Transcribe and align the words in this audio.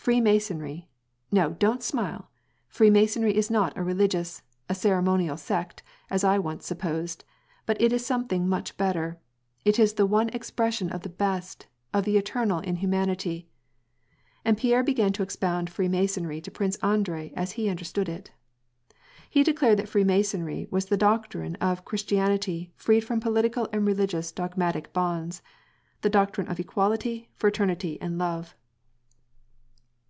Freemasonry! 0.10 0.88
No, 1.30 1.50
don't 1.50 1.82
smile! 1.82 2.30
Freemasonry 2.68 3.36
is 3.36 3.50
not 3.50 3.76
a 3.76 3.82
religious, 3.82 4.40
a 4.66 4.74
ceremonial 4.74 5.36
sect, 5.36 5.82
as 6.08 6.24
I 6.24 6.38
once 6.38 6.64
supposed, 6.64 7.22
but 7.66 7.78
it 7.78 7.92
is 7.92 8.04
some> 8.06 8.26
thing 8.26 8.48
much 8.48 8.78
better, 8.78 9.20
it 9.62 9.78
is 9.78 9.92
the 9.92 10.06
one 10.06 10.30
expression 10.30 10.88
of 10.88 11.02
the 11.02 11.10
best, 11.10 11.66
of 11.92 12.04
the 12.06 12.16
eternal 12.16 12.60
in 12.60 12.76
humanity." 12.76 13.50
And 14.42 14.56
Pierre 14.56 14.82
began 14.82 15.12
to 15.12 15.22
expound 15.22 15.68
Freemasonry 15.68 16.40
to 16.40 16.50
Prince 16.50 16.76
Andrei 16.76 17.34
as 17.36 17.52
he 17.52 17.68
understood 17.68 18.08
it. 18.08 18.32
He 19.28 19.42
declared 19.42 19.78
that 19.80 19.88
Freemasonry 19.90 20.66
was 20.70 20.86
the 20.86 20.96
doctrine 20.96 21.56
of 21.56 21.84
Christian 21.84 22.32
ity 22.32 22.72
freed 22.74 23.04
from 23.04 23.20
political 23.20 23.68
and 23.70 23.86
religious 23.86 24.32
dogmatic 24.32 24.94
bonds: 24.94 25.42
the 26.00 26.08
doc 26.08 26.32
trine 26.32 26.48
of 26.48 26.58
equality, 26.58 27.28
fraternity, 27.34 28.00
and 28.00 28.16
love. 28.16 28.54